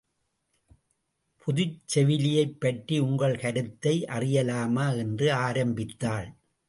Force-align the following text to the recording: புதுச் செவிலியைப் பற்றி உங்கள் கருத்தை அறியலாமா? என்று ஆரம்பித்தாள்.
புதுச் 1.41 1.79
செவிலியைப் 1.95 2.59
பற்றி 2.59 2.99
உங்கள் 2.99 3.37
கருத்தை 3.37 4.05
அறியலாமா? 4.05 4.97
என்று 4.97 5.33
ஆரம்பித்தாள். 5.33 6.35